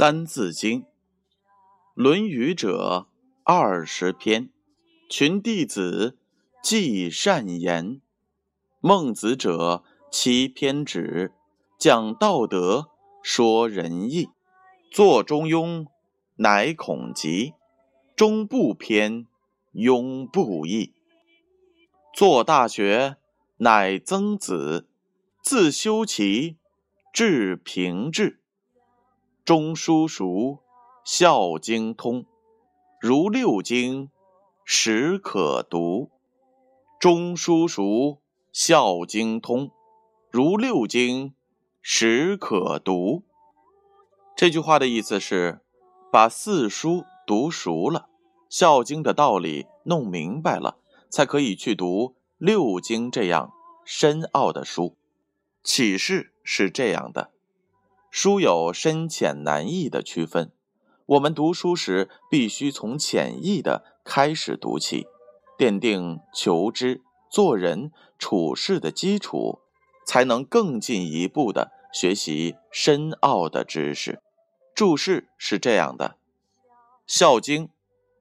[0.00, 0.80] 三字经，
[1.92, 3.06] 《论语》者
[3.44, 4.48] 二十篇，
[5.10, 6.16] 群弟子
[6.62, 8.00] 记善言；
[8.80, 11.34] 孟子者七篇止，
[11.78, 12.88] 讲道德，
[13.22, 14.30] 说仁义。
[14.90, 15.84] 作中庸，
[16.36, 17.52] 乃孔集；
[18.16, 19.26] 中不偏，
[19.74, 20.94] 庸不义。
[22.14, 23.18] 作大学，
[23.58, 24.86] 乃曾子；
[25.42, 26.56] 自修齐，
[27.12, 28.39] 至平治。
[29.44, 30.58] 中书熟，
[31.02, 32.26] 孝经通，
[33.00, 34.10] 如六经，
[34.64, 36.10] 始可读。
[37.00, 38.18] 中书熟，
[38.52, 39.70] 孝经通，
[40.30, 41.34] 如六经，
[41.80, 43.22] 始可读。
[44.36, 45.60] 这句话的意思是，
[46.12, 48.08] 把四书读熟了，
[48.48, 50.76] 孝经的道理弄明白了，
[51.08, 53.52] 才可以去读六经这样
[53.84, 54.96] 深奥的书。
[55.64, 57.32] 启示是这样的。
[58.10, 60.50] 书有深浅难易的区分，
[61.06, 65.06] 我们读书时必须从浅易的开始读起，
[65.56, 69.60] 奠定求知、做人处事的基础，
[70.04, 74.20] 才能更进一步的学习深奥的知识。
[74.74, 76.08] 注释是这样的：
[77.06, 77.68] 《孝经》，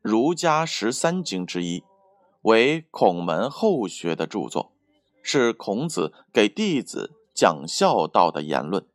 [0.00, 1.84] 儒家十三经之一，
[2.42, 4.72] 为孔门后学的著作，
[5.22, 8.86] 是孔子给弟子讲孝道的言论。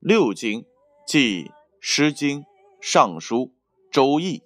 [0.00, 0.64] 六经，
[1.04, 1.46] 即
[1.80, 2.40] 《诗经》
[2.80, 3.36] 《尚书》
[3.90, 4.38] 《周易》《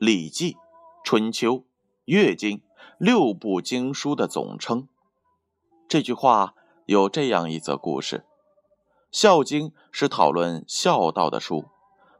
[0.00, 0.54] 礼记》
[1.04, 1.52] 《春秋》
[2.06, 2.58] 《乐经》
[2.98, 4.88] 六部经书的总称。
[5.86, 8.18] 这句话有这样一则故事：
[9.12, 11.66] 《孝经》是讨论孝道的书，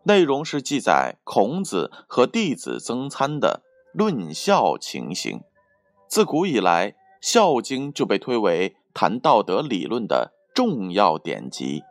[0.05, 3.62] 内容是记载孔子和弟子曾参的
[3.93, 5.41] 论孝情形。
[6.06, 11.83] 自古以来，《孝经》就被推为谈道德理论的重要典籍。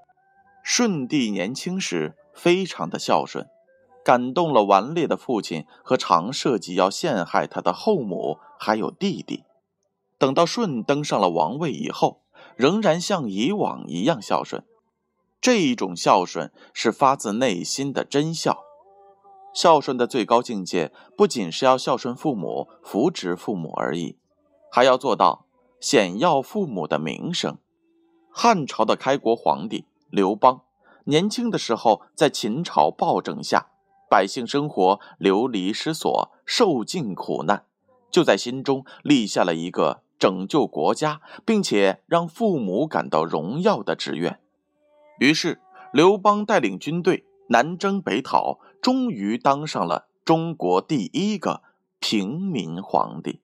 [0.68, 3.46] 舜帝年轻时非常的孝顺，
[4.04, 9.44] 感动了顽劣的父亲和常设计要陷害他的后母，还有弟弟。
[10.18, 12.24] 等到舜登上了王位以后，
[12.56, 14.66] 仍然像以往一样孝顺。
[15.40, 18.64] 这一种孝顺是发自内心的真孝。
[19.54, 24.18] 孝顺的最高境界，不仅是要孝顺父母、扶植父母而已，
[24.72, 25.46] 还要做到
[25.80, 27.60] 显耀父母的名声。
[28.32, 29.86] 汉朝的开国皇帝。
[30.16, 30.62] 刘邦
[31.04, 33.68] 年轻的时候，在秦朝暴政下，
[34.10, 37.66] 百姓生活流离失所，受尽苦难，
[38.10, 44.40] 就在心中立下了一个拯救国家，并且让父母感到荣耀的志愿。
[45.20, 45.60] 于是，
[45.92, 51.62] 刘邦带领军队南征北讨，终于当上了中国第一个
[52.00, 53.42] 平民皇帝。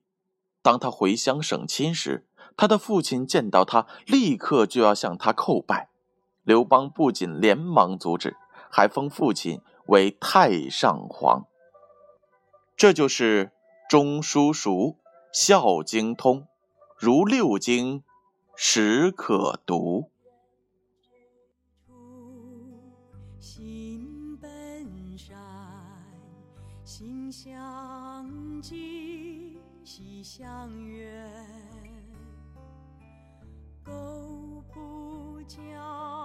[0.62, 5.90] 当他回乡省亲时，他的父亲见到他，立刻就要向他叩拜。
[6.44, 8.36] 刘邦不仅连忙阻止，
[8.72, 11.46] 还封父亲为太上皇。
[12.76, 13.52] 这就是
[13.88, 14.98] 中书熟，
[15.32, 16.48] 孝经通，
[16.98, 18.04] 如六经，
[18.56, 20.10] 始可读。
[23.40, 25.38] 心本善，
[26.84, 31.32] 心相近，习相远，
[33.84, 33.92] 苟
[34.74, 36.21] 不教。